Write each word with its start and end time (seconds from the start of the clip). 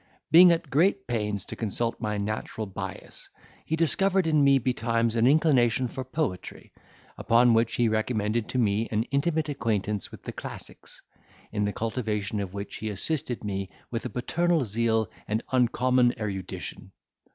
Being 0.31 0.51
at 0.51 0.71
great 0.71 1.05
pains 1.05 1.45
to 1.45 1.55
consult 1.55 2.01
my 2.01 2.17
natural 2.17 2.65
bias, 2.65 3.29
He 3.65 3.75
discovered 3.75 4.25
in 4.25 4.43
me 4.43 4.57
betimes 4.57 5.15
an 5.15 5.27
inclination 5.27 5.87
for 5.87 6.03
poetry; 6.03 6.73
upon 7.19 7.53
which 7.53 7.75
he 7.75 7.87
recommended 7.87 8.49
to 8.49 8.57
me 8.57 8.87
an 8.89 9.03
intimate 9.11 9.47
acquaintance 9.47 10.09
with 10.09 10.23
the 10.23 10.33
classics, 10.33 11.03
in 11.51 11.65
the 11.65 11.71
cultivation 11.71 12.39
of 12.39 12.51
which 12.55 12.77
he 12.77 12.89
assisted 12.89 13.43
me 13.43 13.69
with 13.91 14.03
a 14.03 14.09
paternal 14.09 14.65
zeal 14.65 15.07
and 15.27 15.43
uncommon 15.51 16.19
erudition. 16.19 16.93